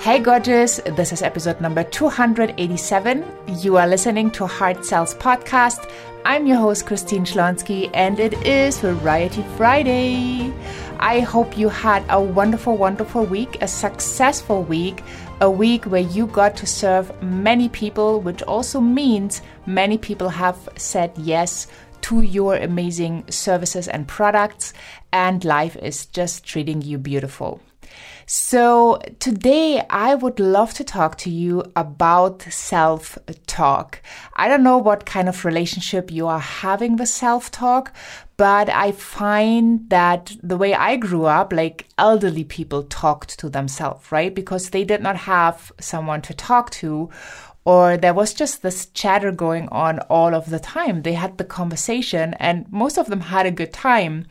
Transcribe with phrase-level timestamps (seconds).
[0.00, 0.80] Hey, gorgeous.
[0.84, 3.24] This is episode number 287.
[3.60, 5.90] You are listening to Heart Sells Podcast.
[6.26, 10.52] I'm your host, Christine Schlonski, and it is Variety Friday.
[11.00, 15.02] I hope you had a wonderful, wonderful week, a successful week,
[15.40, 20.68] a week where you got to serve many people, which also means many people have
[20.76, 21.66] said yes
[22.02, 24.74] to your amazing services and products,
[25.14, 27.62] and life is just treating you beautiful.
[28.30, 34.02] So, today I would love to talk to you about self talk.
[34.34, 37.94] I don't know what kind of relationship you are having with self talk,
[38.36, 44.12] but I find that the way I grew up, like elderly people talked to themselves,
[44.12, 44.34] right?
[44.34, 47.08] Because they did not have someone to talk to
[47.64, 51.02] or there was just this chatter going on all of the time.
[51.02, 54.26] They had the conversation, and most of them had a good time.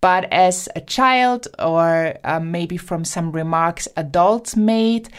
[0.00, 5.10] But as a child, or uh, maybe from some remarks adults made,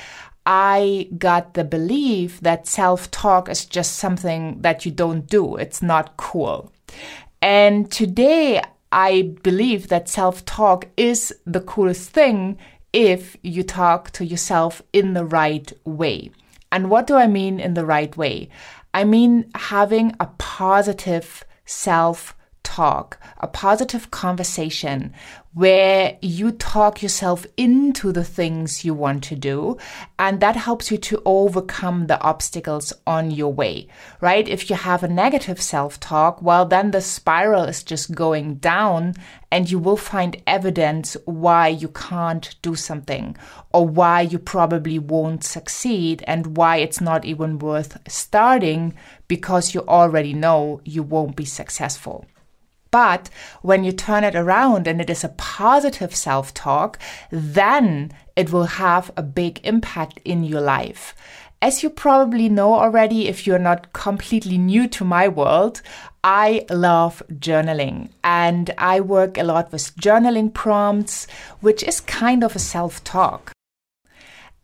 [0.46, 5.56] I got the belief that self talk is just something that you don't do.
[5.56, 6.72] It's not cool.
[7.42, 8.62] And today,
[8.92, 12.58] I believe that self talk is the coolest thing
[12.92, 16.32] if you talk to yourself in the right way.
[16.72, 18.50] And what do I mean in the right way?
[18.94, 22.36] I mean having a positive self
[22.72, 25.14] talk, a positive conversation
[25.54, 29.78] where you talk yourself into the things you want to do.
[30.18, 33.90] And that helps you to overcome the obstacles on your way,
[34.22, 34.48] right?
[34.48, 39.16] If you have a negative self talk, well, then the spiral is just going down
[39.52, 43.36] and you will find evidence why you can't do something
[43.74, 48.94] or why you probably won't succeed and why it's not even worth starting
[49.28, 52.26] because you already know you won't be successful.
[52.92, 53.30] But
[53.62, 57.00] when you turn it around and it is a positive self talk,
[57.32, 61.16] then it will have a big impact in your life.
[61.62, 65.82] As you probably know already, if you're not completely new to my world,
[66.24, 71.28] I love journaling and I work a lot with journaling prompts,
[71.62, 73.54] which is kind of a self talk.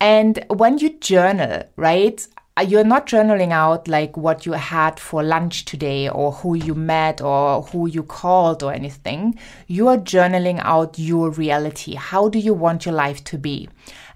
[0.00, 2.24] And when you journal, right,
[2.58, 6.74] Uh, you're not journaling out like what you had for lunch today or who you
[6.74, 9.38] met or who you called or anything.
[9.68, 11.94] You are journaling out your reality.
[11.94, 13.68] How do you want your life to be?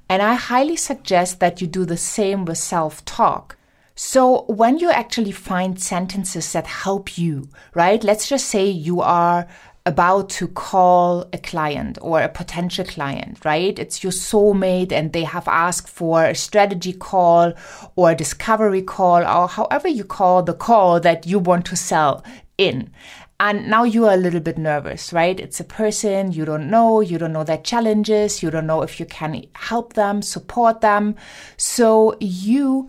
[0.08, 3.56] And I highly suggest that you do the same with self talk.
[3.94, 8.02] So when you actually find sentences that help you, right?
[8.02, 9.46] Let's just say you are
[9.84, 13.78] about to call a client or a potential client, right?
[13.78, 17.52] It's your soulmate and they have asked for a strategy call
[17.96, 22.22] or a discovery call or however you call the call that you want to sell
[22.58, 22.92] in.
[23.40, 25.38] And now you are a little bit nervous, right?
[25.38, 29.00] It's a person you don't know, you don't know their challenges, you don't know if
[29.00, 31.16] you can help them, support them.
[31.56, 32.88] So you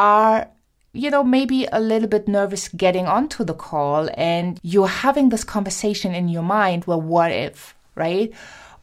[0.00, 0.48] are
[0.92, 5.44] you know, maybe a little bit nervous getting onto the call and you're having this
[5.44, 8.32] conversation in your mind, well, what if, right?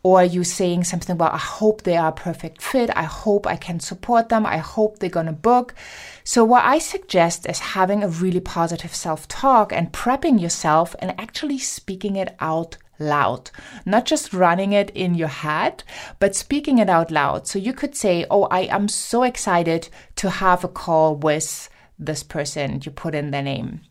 [0.02, 2.90] Or you saying something about, I hope they are a perfect fit.
[2.96, 4.46] I hope I can support them.
[4.46, 5.75] I hope they're going to book.
[6.24, 11.19] So, what I suggest is having a really positive self talk and prepping yourself and
[11.19, 13.52] actually speaking it out loud,
[13.86, 15.84] not just running it in your head,
[16.18, 17.46] but speaking it out loud.
[17.46, 21.69] So, you could say, Oh, I am so excited to have a call with
[22.00, 23.82] this person, you put in their name.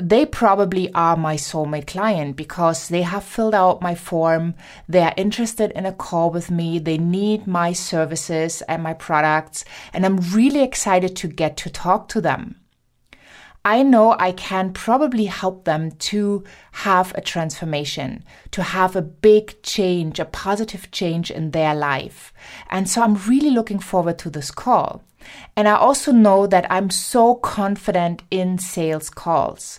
[0.00, 4.54] They probably are my soulmate client because they have filled out my form.
[4.88, 6.78] They are interested in a call with me.
[6.78, 9.64] They need my services and my products.
[9.92, 12.60] And I'm really excited to get to talk to them.
[13.64, 19.60] I know I can probably help them to have a transformation, to have a big
[19.62, 22.32] change, a positive change in their life.
[22.70, 25.02] And so I'm really looking forward to this call.
[25.56, 29.78] And I also know that I'm so confident in sales calls.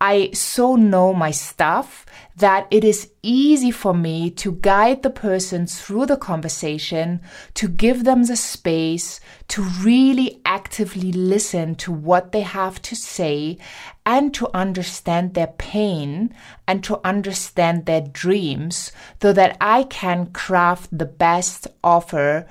[0.00, 2.06] I so know my stuff
[2.36, 7.20] that it is easy for me to guide the person through the conversation,
[7.54, 13.58] to give them the space, to really actively listen to what they have to say,
[14.06, 16.34] and to understand their pain
[16.66, 22.48] and to understand their dreams so that I can craft the best offer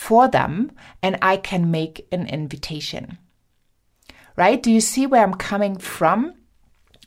[0.00, 3.18] for them and I can make an invitation.
[4.34, 4.60] Right?
[4.60, 6.32] Do you see where I'm coming from?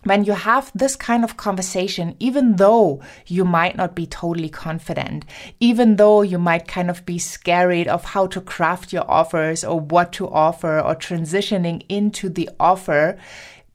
[0.03, 5.25] When you have this kind of conversation, even though you might not be totally confident,
[5.59, 9.79] even though you might kind of be scared of how to craft your offers or
[9.79, 13.17] what to offer or transitioning into the offer,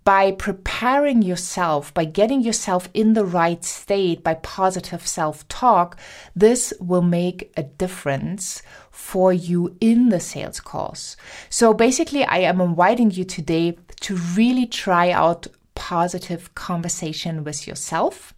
[0.09, 6.01] by preparing yourself, by getting yourself in the right state, by positive self talk,
[6.35, 11.19] this will make a difference for you in the sales calls.
[11.51, 18.33] So basically, I am inviting you today to really try out positive conversation with yourself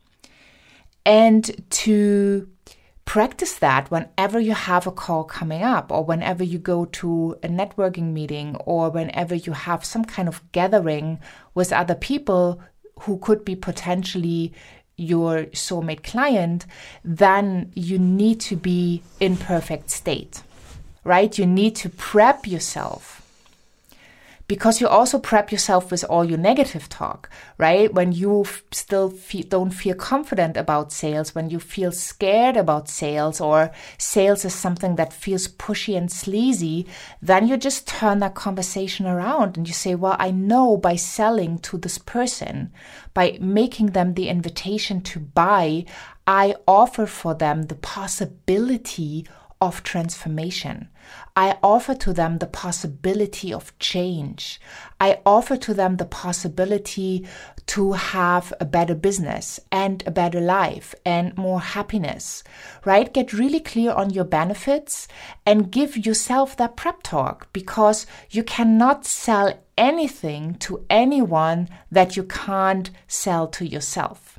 [1.07, 2.49] and to
[3.11, 7.49] practice that whenever you have a call coming up or whenever you go to a
[7.49, 11.19] networking meeting or whenever you have some kind of gathering
[11.53, 12.63] with other people
[13.01, 14.53] who could be potentially
[14.97, 16.67] your soulmate client,
[17.03, 20.45] then you need to be in perfect state,
[21.03, 21.37] right?
[21.37, 23.20] You need to prep yourself
[24.51, 27.95] because you also prep yourself with all your negative talk, right?
[27.95, 32.89] When you f- still feel, don't feel confident about sales, when you feel scared about
[32.89, 36.89] sales, or sales is something that feels pushy and sleazy,
[37.23, 41.61] then you just turn that conversation around and you say, Well, I know by selling
[41.61, 42.73] to this person,
[43.15, 45.85] by making them the invitation to buy,
[46.27, 49.29] I offer for them the possibility
[49.61, 50.89] of transformation.
[51.37, 54.61] I offer to them the possibility of change.
[54.99, 57.27] I offer to them the possibility
[57.67, 62.43] to have a better business and a better life and more happiness,
[62.85, 63.13] right?
[63.13, 65.09] Get really clear on your benefits
[65.45, 72.25] and give yourself that prep talk because you cannot sell anything to anyone that you
[72.25, 74.30] can't sell to yourself.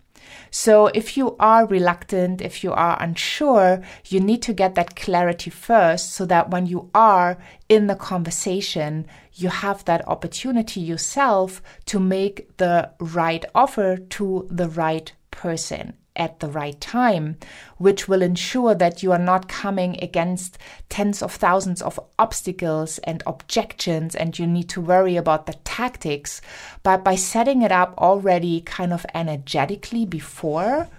[0.51, 5.49] So if you are reluctant, if you are unsure, you need to get that clarity
[5.49, 7.37] first so that when you are
[7.69, 14.67] in the conversation, you have that opportunity yourself to make the right offer to the
[14.67, 17.37] right person at the right time,
[17.77, 20.57] which will ensure that you are not coming against
[20.89, 26.41] tens of thousands of obstacles and objections and you need to worry about the tactics.
[26.83, 30.89] But by setting it up already kind of energetically before,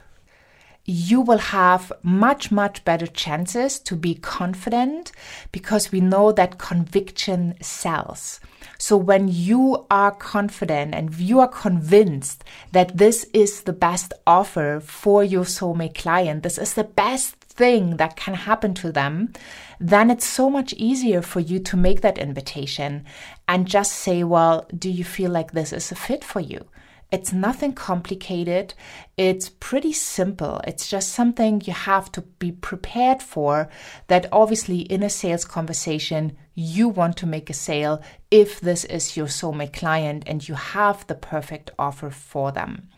[0.85, 5.13] you will have much, much better chances to be confident
[5.53, 8.41] because we know that conviction sells.
[8.79, 12.43] So when you are confident and you are convinced
[12.73, 17.99] that this is the best offer for your soulmate client, this is the best thing
[17.99, 19.33] that can happen to them,
[19.79, 23.05] then it's so much easier for you to make that invitation
[23.47, 26.67] and just say, well, do you feel like this is a fit for you?
[27.13, 28.73] It's nothing complicated.
[29.19, 30.63] It's pretty simple.
[30.67, 33.69] It's just something you have to be prepared for.
[34.09, 39.17] That obviously, in a sales conversation, you want to make a sale if this is
[39.17, 42.89] your soulmate client and you have the perfect offer for them.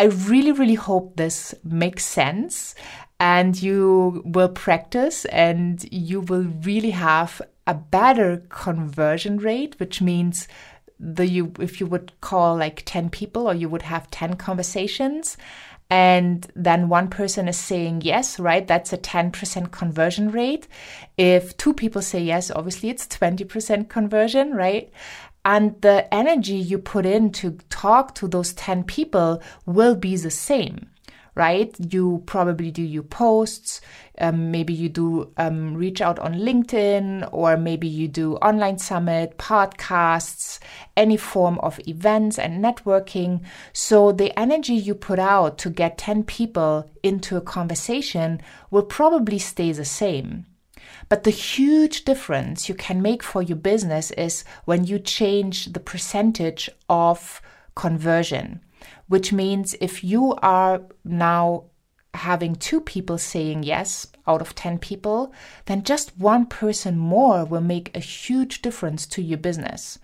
[0.00, 2.74] I really, really hope this makes sense
[3.20, 10.48] and you will practice and you will really have a better conversion rate, which means
[10.98, 15.36] the you if you would call like 10 people or you would have 10 conversations
[15.90, 18.66] and then one person is saying yes, right?
[18.66, 20.66] That's a 10% conversion rate.
[21.18, 24.90] If two people say yes, obviously it's 20% conversion, right?
[25.44, 30.30] And the energy you put in to talk to those 10 people will be the
[30.30, 30.88] same
[31.34, 31.74] right?
[31.78, 33.80] You probably do your posts,
[34.18, 39.36] um, maybe you do um, reach out on LinkedIn, or maybe you do online summit,
[39.38, 40.60] podcasts,
[40.96, 43.42] any form of events and networking.
[43.72, 48.40] So the energy you put out to get 10 people into a conversation
[48.70, 50.46] will probably stay the same.
[51.08, 55.80] But the huge difference you can make for your business is when you change the
[55.80, 57.42] percentage of
[57.74, 58.60] conversion
[59.08, 61.64] which means if you are now
[62.14, 65.32] having two people saying yes out of 10 people,
[65.66, 69.98] then just one person more will make a huge difference to your business.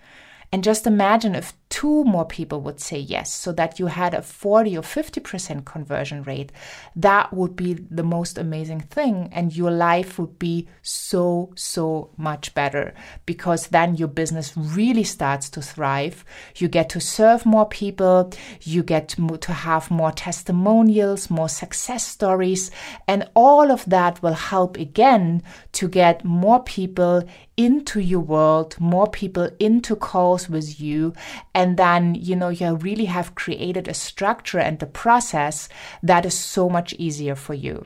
[0.51, 4.21] And just imagine if two more people would say yes, so that you had a
[4.21, 6.51] 40 or 50% conversion rate.
[6.97, 9.29] That would be the most amazing thing.
[9.31, 12.93] And your life would be so, so much better
[13.25, 16.25] because then your business really starts to thrive.
[16.57, 22.69] You get to serve more people, you get to have more testimonials, more success stories,
[23.07, 27.23] and all of that will help again to get more people
[27.55, 31.13] into your world, more people into calls with you,
[31.53, 35.69] and then, you know, you really have created a structure and a process
[36.03, 37.85] that is so much easier for you.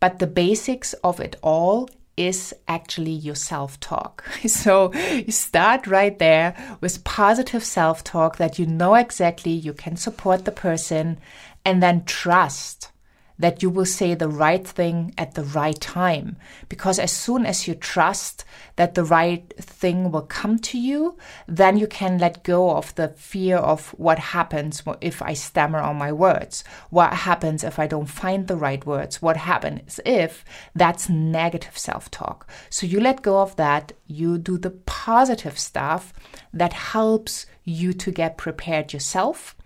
[0.00, 4.24] But the basics of it all is actually your self talk.
[4.48, 9.96] So you start right there with positive self talk that you know exactly you can
[9.96, 11.18] support the person
[11.64, 12.90] and then trust
[13.38, 16.36] that you will say the right thing at the right time.
[16.68, 18.44] Because as soon as you trust
[18.76, 21.16] that the right thing will come to you,
[21.48, 25.96] then you can let go of the fear of what happens if I stammer on
[25.96, 26.64] my words.
[26.90, 29.20] What happens if I don't find the right words?
[29.20, 32.48] What happens if that's negative self talk?
[32.70, 33.92] So you let go of that.
[34.06, 36.12] You do the positive stuff
[36.52, 39.56] that helps you to get prepared yourself.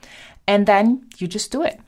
[0.47, 1.79] And then you just do it.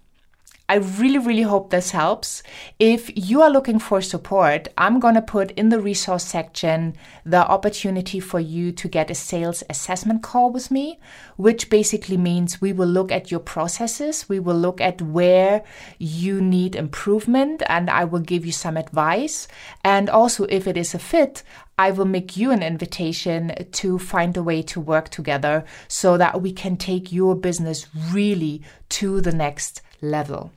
[0.71, 2.45] I really, really hope this helps.
[2.79, 6.95] If you are looking for support, I'm going to put in the resource section
[7.27, 11.01] the opportunity for you to get a sales assessment call with me,
[11.37, 15.65] which basically means we will look at your processes, we will look at where
[15.99, 19.49] you need improvement, and I will give you some advice.
[19.83, 21.43] And also, if it is a fit,
[21.79, 26.41] I will make you an invitation to find a way to work together so that
[26.41, 30.53] we can take your business really to the next level.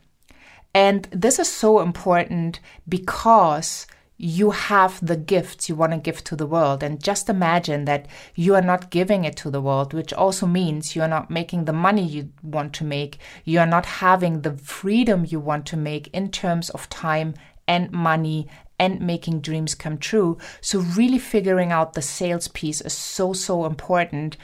[0.73, 3.85] And this is so important because
[4.17, 6.81] you have the gifts you want to give to the world.
[6.81, 10.95] And just imagine that you are not giving it to the world, which also means
[10.95, 13.17] you are not making the money you want to make.
[13.43, 17.33] You are not having the freedom you want to make in terms of time
[17.67, 18.47] and money
[18.79, 20.37] and making dreams come true.
[20.61, 24.37] So, really figuring out the sales piece is so, so important.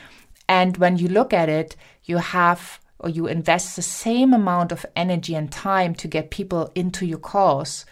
[0.47, 4.85] And when you look at it, you have or you invest the same amount of
[4.95, 7.85] energy and time to get people into your course,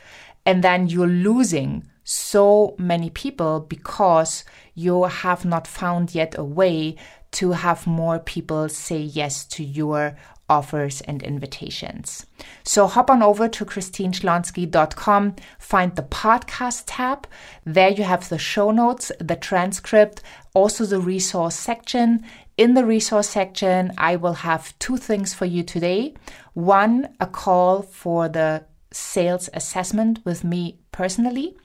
[0.46, 4.46] and then you're losing so many people because
[4.76, 6.96] you have not found yet a way
[7.32, 10.16] to have more people say yes to your
[10.50, 12.26] offers and invitations.
[12.64, 17.28] So hop on over to christineschlonski.com, find the podcast tab.
[17.66, 20.22] There you have the show notes, the transcript,
[20.54, 22.24] also the resource section.
[22.58, 26.16] In the resource section, I will have two things for you today.
[26.56, 31.56] One, a call for the sales assessment with me personally.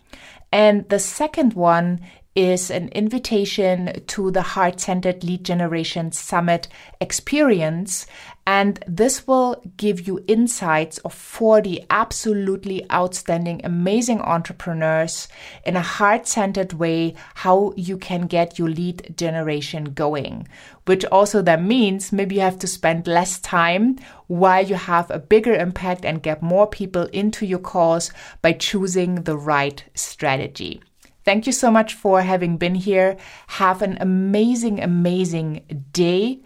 [0.53, 2.01] And the second one
[2.35, 6.69] is an invitation to the Heart Centered Lead Generation Summit
[7.01, 8.07] experience.
[8.47, 15.29] And this will give you insights of 40 absolutely outstanding, amazing entrepreneurs
[15.65, 20.49] in a heart centered way, how you can get your lead generation going.
[20.87, 25.21] Which also that means maybe you have to spend less time while you have a
[25.21, 28.11] bigger impact and get more people into your cause
[28.41, 30.83] by choosing the right strategy.
[31.25, 33.17] Thank you so much for having been here.
[33.49, 36.41] Have an amazing, amazing day.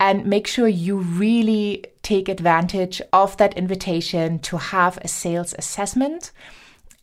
[0.00, 6.32] And make sure you really take advantage of that invitation to have a sales assessment.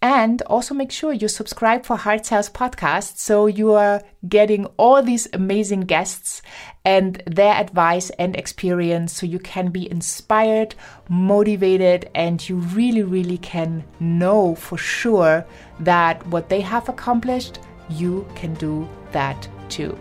[0.02, 5.04] And also make sure you subscribe for Heart Sales Podcast so you are getting all
[5.04, 6.42] these amazing guests
[6.86, 10.74] and their advice and experience so you can be inspired,
[11.10, 15.46] motivated, and you really, really can know for sure
[15.82, 19.98] that what they have accomplished, you can do that too.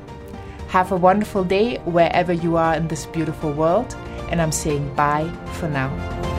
[0.68, 3.96] Have a wonderful day wherever you are in this beautiful world,
[4.30, 6.37] and I'm saying bye for now.